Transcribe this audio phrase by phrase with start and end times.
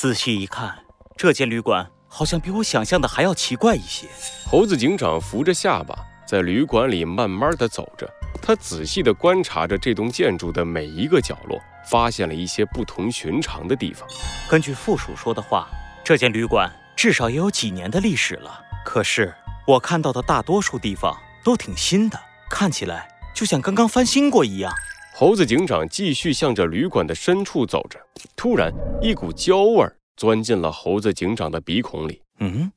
[0.00, 0.72] 仔细一看，
[1.16, 4.06] 这间旅馆好像比我想象的还要奇怪一些。
[4.46, 5.92] 猴子警长扶着下巴，
[6.24, 8.08] 在旅馆里慢慢的走着。
[8.40, 14.08] 他仔细地观察着这栋建筑的每一个角落，发现了一些不同寻常的地方。
[14.48, 15.66] 根据副署说的话，
[16.04, 18.62] 这间旅馆至少也有几年的历史了。
[18.84, 19.34] 可是
[19.66, 21.12] 我看到的大多数地方
[21.42, 22.16] 都挺新的，
[22.48, 24.72] 看起来就像刚刚翻新过一样。
[25.20, 27.98] 猴子警长继续向着旅馆的深处走着，
[28.36, 28.72] 突然
[29.02, 29.84] 一股焦味
[30.16, 32.22] 钻进了猴子警长的鼻孔里。
[32.38, 32.70] 嗯，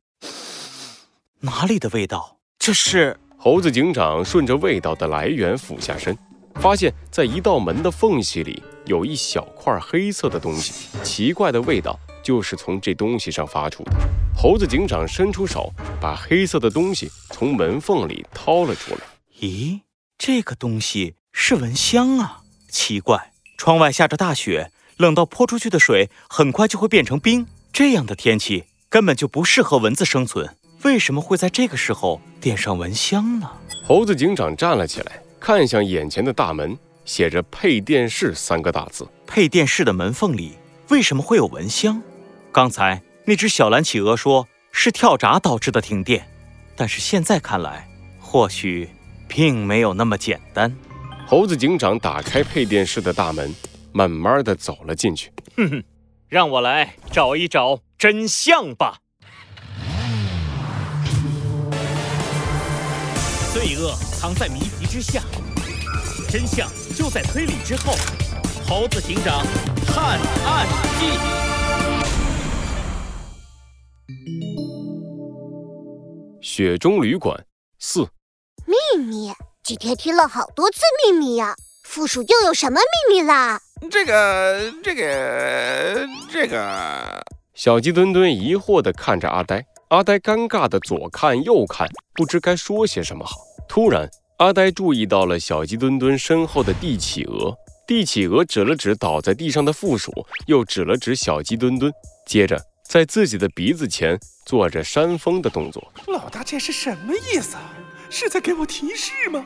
[1.41, 2.39] 哪里的味道？
[2.57, 3.15] 这是？
[3.37, 6.17] 猴子警长顺着味道的来源俯下身，
[6.55, 10.89] 发现，在一道门的缝隙里有一小块黑色的东西。
[11.03, 13.91] 奇怪的味道就是从这东西上发出的。
[14.35, 15.71] 猴子警长伸出手，
[16.01, 19.01] 把黑色的东西从门缝里掏了出来。
[19.39, 19.81] 咦，
[20.17, 21.13] 这个东西
[21.43, 22.43] 是蚊香啊！
[22.69, 27.47] 奇怪，窗外下着大雪，冷到泼出去的水很快就会变成冰。
[27.73, 30.55] 这样的天气根本就不适合蚊子生存。
[30.83, 33.49] 为什么会在这个时候点上蚊香呢？
[33.83, 39.07] 猴子警长站了起来，看向眼前的大门，写着“配电室”三个大字。
[39.25, 40.53] 配电室的门缝里
[40.89, 42.03] 为什么会有蚊香？
[42.51, 46.29] 刚才那只小蓝企鹅说是跳闸导致的停电，
[46.75, 48.87] 但是现在看来，或许
[49.27, 50.71] 并没有那么简单。
[51.31, 53.55] 猴子警长打开配电室的大门，
[53.93, 55.31] 慢慢的走了进去。
[55.55, 55.83] 哼哼，
[56.27, 58.97] 让我来找一找真相吧。
[63.53, 65.23] 罪恶藏在谜题之下，
[66.29, 67.93] 真相就在推理之后。
[68.67, 69.41] 猴子警长
[69.87, 70.67] 探案
[70.99, 71.05] 记，
[76.41, 77.45] 雪中旅馆
[77.79, 78.01] 四。
[78.65, 79.31] 秘密？
[79.71, 83.57] 今天听了好多次秘密呀，附属又有什么秘密啦？
[83.89, 87.25] 这个，这个，这个。
[87.53, 89.65] 小鸡墩墩疑惑地看着阿呆。
[89.87, 93.37] 阿呆尴尬的左看右看，不知该说些什么好。
[93.69, 97.55] 突然，阿呆注意到了小鸡墩墩身后的帝企鹅。
[97.87, 100.11] 帝企鹅指了指倒在地上的附属，
[100.47, 101.89] 又指了指小鸡墩墩，
[102.27, 105.93] 接着在自己的鼻子前做着扇风的动作。
[106.07, 107.55] 老大，这是什么意思？
[108.09, 109.45] 是在给我提示吗？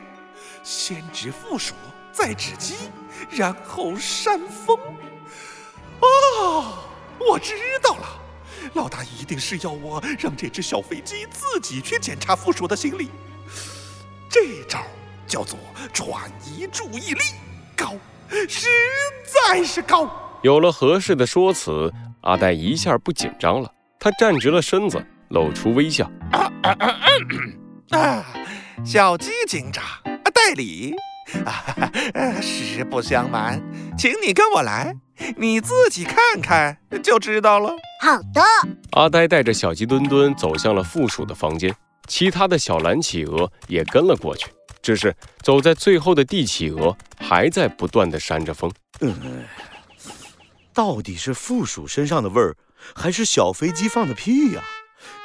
[0.66, 1.76] 先指负鼠，
[2.10, 2.74] 再指鸡，
[3.30, 4.76] 然后扇风。
[6.00, 6.78] 哦，
[7.20, 8.20] 我知道了。
[8.74, 13.10] 老大一定是要我让这只小飞机自己去检查负鼠的行李，
[14.28, 14.82] 这招
[15.24, 15.56] 叫做
[15.92, 17.20] 转移注意力，
[17.76, 17.94] 高，
[18.48, 18.66] 实
[19.24, 20.10] 在是高。
[20.42, 26.10] 有了合适的说辞，阿呆一下不紧张了，他站直了身子，露出微笑。
[27.92, 28.26] 啊，
[28.84, 29.84] 小鸡警长，
[30.46, 30.94] 代理，
[32.40, 33.60] 实不相瞒，
[33.98, 34.94] 请你跟我来。
[35.36, 37.70] 你自己看看就知道了。
[38.00, 38.40] 好的。
[38.92, 41.74] 阿呆带着小鸡墩墩走向了附属的房间，
[42.06, 44.46] 其他的小蓝企鹅也跟了过去。
[44.80, 45.12] 只是
[45.42, 48.70] 走在最后的帝企鹅还在不断的扇着风。
[49.00, 49.44] 嗯，
[50.72, 52.54] 到底是附属身上的味儿，
[52.94, 54.62] 还是小飞机放的屁呀？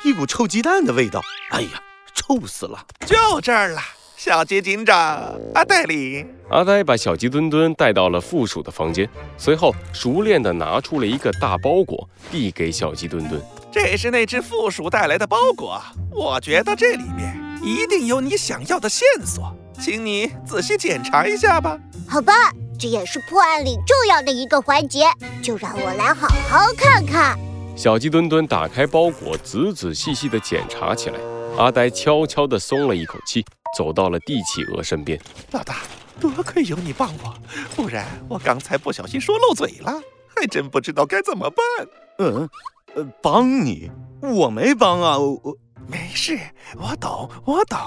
[0.03, 1.21] 一股臭鸡蛋的味道。
[1.51, 1.83] 哎呀，
[2.15, 2.83] 臭死了！
[3.05, 3.79] 就这儿了。
[4.23, 6.23] 小鸡警长，阿代理。
[6.51, 13.41] 阿呆把小鸡墩墩带到了附属的房间，随后熟练地拿出了一个大包裹，递给小鸡墩墩。
[13.71, 15.81] 这是那只附属带来的包裹，
[16.11, 21.75] 我觉得这里面一定有你想要的线索，请你仔细检查一下吧。
[22.07, 22.31] 好吧，
[22.77, 25.05] 这也是破案里重要的一个环节，
[25.41, 27.39] 就让我来好好看看。
[27.75, 31.17] 小鸡墩墩打开包裹，仔仔细细地检查起来。
[31.57, 33.43] 阿呆悄悄地松了一口气。
[33.77, 35.19] 走到了帝企鹅身边，
[35.51, 35.77] 老大，
[36.19, 37.33] 多亏有你帮我，
[37.75, 40.01] 不然我刚才不小心说漏嘴了，
[40.35, 41.87] 还真不知道该怎么办。
[42.19, 42.49] 嗯，
[42.95, 43.89] 呃，帮你？
[44.21, 46.37] 我没帮啊，我没事，
[46.77, 47.79] 我懂，我懂。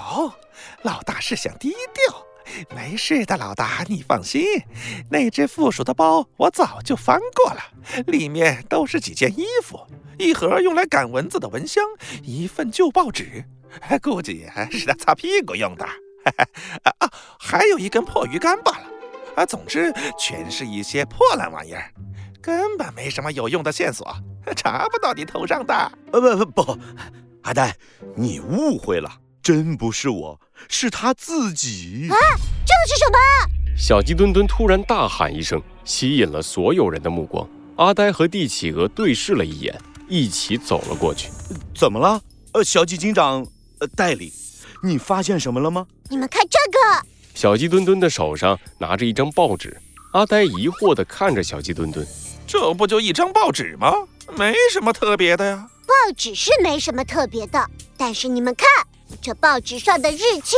[0.81, 2.25] 老大是想低调，
[2.75, 4.43] 没事的，老大你放心。
[5.09, 7.61] 那只附属的包我早就翻过了，
[8.07, 9.79] 里面都是几件衣服，
[10.17, 11.83] 一盒用来赶蚊子的蚊香，
[12.23, 13.45] 一份旧报纸。
[14.01, 15.85] 估计是他擦屁股用的，
[16.83, 18.87] 啊 啊，还有一根破鱼竿罢了。
[19.35, 21.91] 啊，总之全是一些破烂玩意儿，
[22.41, 24.07] 根本没什么有用的线索，
[24.55, 25.73] 查不到你头上的。
[26.13, 26.79] 呃，不不不，
[27.41, 27.75] 阿呆，
[28.15, 29.11] 你误会了，
[29.43, 30.39] 真不是我，
[30.69, 32.07] 是他自己。
[32.09, 32.15] 啊，
[32.65, 33.17] 这是什么？
[33.77, 37.45] 小鸡墩墩突然大喊一声，吸引了所有人的目光。
[37.75, 41.29] 阿呆和帝企鹅对视了一眼，一起走了过去。
[41.77, 42.21] 怎么了？
[42.53, 43.45] 呃，小鸡警长。
[43.85, 44.33] 呃，代理，
[44.81, 45.85] 你发现什么了吗？
[46.09, 49.79] 你们看这个，小鸡墩墩的手上拿着一张报纸。
[50.13, 52.03] 阿呆疑惑地看着小鸡墩墩，
[52.47, 53.93] 这不就一张报纸吗？
[54.35, 55.69] 没什么特别的呀。
[55.85, 58.67] 报纸是没什么特别的，但是你们看，
[59.21, 60.55] 这报纸上的日期。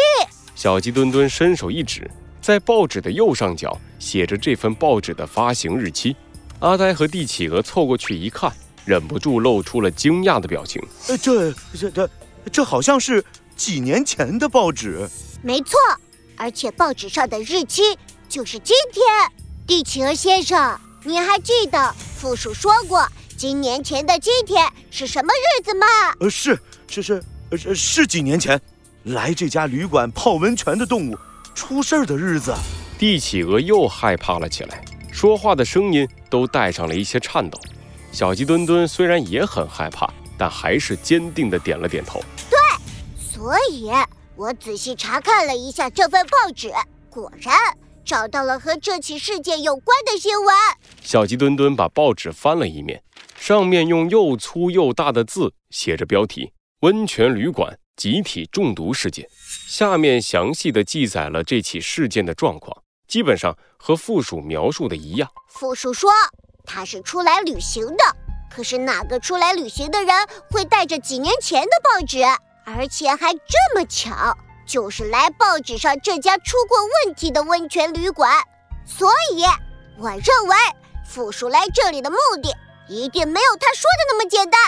[0.56, 2.10] 小鸡墩墩伸手一指，
[2.42, 6.16] 在报纸的右上角写着这份报纸的发行日期。
[6.60, 8.50] 阿呆和帝企鹅凑过去一看，
[8.86, 10.82] 忍不住露出了惊讶的表情。
[11.08, 12.10] 呃，这这这
[12.50, 13.24] 这好像是
[13.56, 15.08] 几年前的报纸。
[15.42, 15.78] 没错，
[16.36, 17.82] 而且报纸上的日期
[18.28, 19.04] 就是今天。
[19.66, 23.06] 帝企鹅先生，你还记得负鼠说过
[23.36, 25.86] 今年前的今天是什么日子吗？
[26.22, 26.58] 呃，是
[26.88, 28.60] 是是，呃是是几年前，
[29.04, 31.18] 来这家旅馆泡温泉的动物
[31.54, 32.56] 出事儿的日子。
[32.98, 37.60] 帝企鹅又害怕了起来，说话的声音都带上了一些颤抖。
[38.12, 42.22] 小鸡墩墩虽然也很害怕，但还是坚定地点了点头。
[42.50, 42.58] 对
[43.18, 43.90] 所以，
[44.36, 46.72] 我仔细查看了一下这份报纸，
[47.10, 47.56] 果然
[48.06, 50.56] 找到了和这起事件有关的新闻。
[51.02, 53.04] 小鸡墩墩把报纸翻了一面，
[53.38, 59.28] 上面用又粗又大的字写着标题：“温泉旅馆集体中毒事件”。
[59.68, 65.30] 下面详细的记载了这起事件的状况，基本上和附属描述的一样。
[65.50, 66.10] 附属说
[66.66, 68.04] 他是出来旅行的，
[68.50, 70.16] 可是哪个出来旅行的人
[70.50, 72.22] 会带着几年前的报纸？
[72.66, 78.44] 而且还这么巧，就是来报纸上这家出过问题的温泉旅馆。
[78.86, 79.44] 所以，
[79.98, 80.56] 我认为
[81.08, 82.54] 负鼠来这里的目的
[82.90, 84.60] 一定没有他说的那么简单，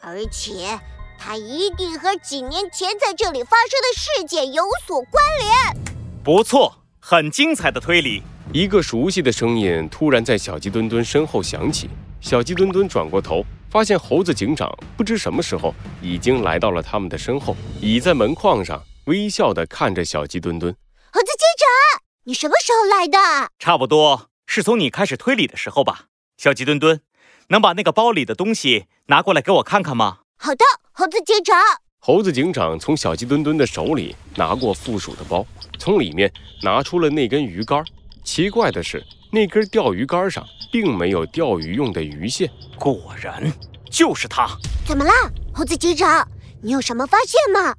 [0.00, 0.78] 而且
[1.18, 5.92] 他一定和几年前在这里发生的事件有所关联。
[6.22, 8.22] 不错，很精彩的推理。
[8.52, 11.88] 一个熟悉的声音突然在小鸡墩墩身后响起，
[12.20, 20.72] 小鸡墩墩转过头，发现猴子警长不知什么时候已经来到了他们的身后，倚在门框上，微笑地看着小鸡墩墩。
[21.12, 23.18] 猴子警长，你什么时候来的？
[23.58, 26.04] 差不多是从你开始推理的时候吧。
[26.36, 27.00] 小鸡墩墩，
[27.48, 30.18] 能把那个包里的东西拿过来给我看看吗？
[30.36, 31.58] 好的，猴子警长。
[31.98, 35.44] 猴子警长从小鸡墩墩的手里拿过附属的包，
[35.78, 36.30] 从里面
[36.62, 37.82] 拿出了那根鱼竿。
[38.22, 42.50] 奇怪的是，那根钓鱼竿上并没有钓鱼用的鱼线。
[42.78, 43.52] 果然
[43.90, 44.48] 就是它。
[44.86, 45.10] 怎么了，
[45.52, 46.26] 猴子警长？
[46.62, 47.74] 你有什么发现吗？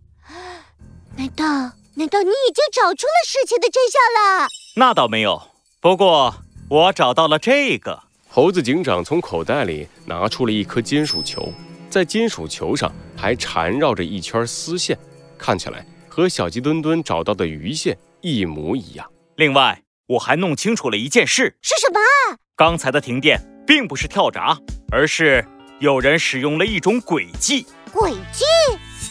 [1.17, 1.45] 难道
[1.95, 4.47] 难道你已经找出了事情的真相了？
[4.75, 5.41] 那倒没有，
[5.81, 6.33] 不过
[6.69, 8.01] 我找到了这个。
[8.29, 11.51] 猴子警长从口袋里拿出了一颗金属球，
[11.89, 14.97] 在金属球上还缠绕着一圈丝线，
[15.37, 19.05] 看起来和小鸡墩墩找到的鱼线一模一样。
[19.35, 22.37] 另外，我还弄清楚了一件事：是什么啊？
[22.55, 24.57] 刚才的停电并不是跳闸，
[24.91, 25.45] 而是
[25.79, 27.65] 有人使用了一种诡计。
[27.93, 28.45] 诡计？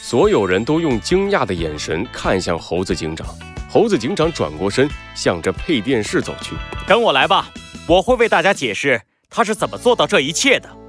[0.02, 3.26] 所有人都用惊讶的眼神看向猴子警长。
[3.68, 6.56] 猴子警长转过身，向着配电室走去。
[6.86, 7.50] 跟我来吧，
[7.86, 10.79] 我会为大家解释他是怎么做到这一切的。